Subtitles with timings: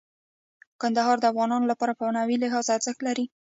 [0.81, 3.25] کندهار د افغانانو لپاره په معنوي لحاظ ارزښت لري.